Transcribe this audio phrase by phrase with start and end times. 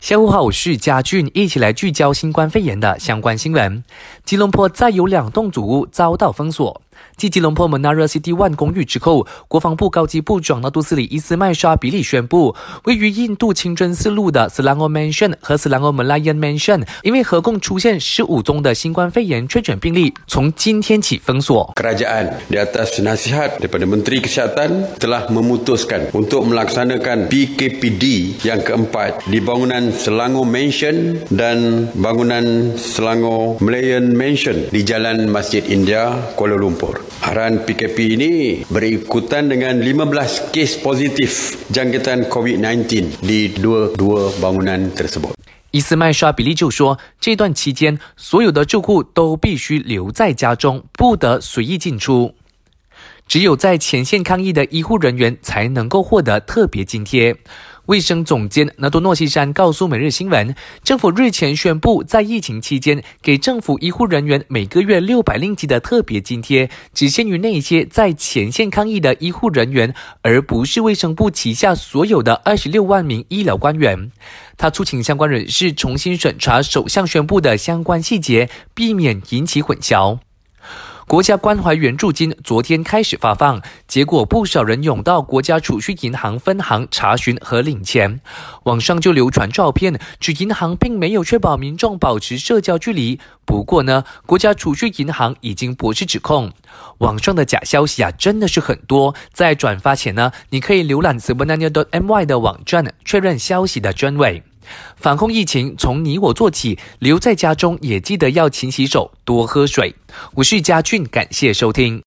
[0.00, 3.84] 下午好，我是嘉俊，一起来聚焦新冠肺炎的相关新闻。
[4.24, 6.80] 吉隆坡再有两栋祖屋遭到封锁。
[7.16, 21.72] 继吉隆坡 Menara City One 公寓之后，国防部高级部长纳杜斯里伊斯麦沙比利宣布，位于印度清真寺路的 Selangor Mansion 和 Selangor Melayan Mansion 因为合共出现十五宗的新冠肺炎确诊病例，从今天起封锁。
[21.76, 29.92] Kerajaan di atas nasihat daripada Menteri Kesihatan telah memutuskan untuk melaksanakan PKPD yang keempat di bangunan
[29.92, 36.89] Selangor Mansion dan bangunan Selangor Melayan Mansion di Jalan Masjid India, Kuala Lumpur.
[37.20, 38.32] Arahan PKP ini
[38.72, 45.36] berikutan dengan 15 kes positif jangkitan COVID-19 di dua-dua bangunan tersebut.
[45.70, 52.34] 伊斯麦沙比利就说，这段期间所有的住户都必须留在家中，不得随意进出。
[53.28, 57.36] 只有在前线抗疫的医护人员才能够获得特别津贴。
[57.90, 60.54] 卫生总监纳多诺西山告诉《每日新闻》，
[60.84, 69.92] 政府日前宣布，在疫情期间给政府医护人员每个月六百令吉的特别津贴，只限于那些在前线抗疫的医护人员，
[70.22, 74.12] 而不是卫生部旗下所有的二十六万名医疗官员。
[74.56, 80.20] 他促请相关人士重新审查首相宣布的相关细节，避免引起混淆。
[81.10, 88.20] 国家关怀援助金昨天开始发放，结果不少人涌到国家储蓄银行分行查询和领钱。
[88.62, 93.18] 网上就流传照片，指银行并没有确保民众保持社交距离。
[93.44, 96.52] 不过呢，国家储蓄银行已经驳斥指控。
[96.98, 99.12] 网上的假消息啊，真的是很多。
[99.32, 104.44] 在转发前呢，你可以浏览 s u b n a n i a m y 的网站确认消息的真伪。
[104.96, 106.78] 防控疫情，从你我做起。
[106.98, 109.94] 留在家中也记得要勤洗手，多喝水。
[110.34, 111.98] 我是嘉俊，感谢收听。